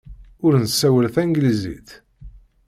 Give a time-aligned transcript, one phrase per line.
[0.45, 1.89] Ur nessawal tanglizit.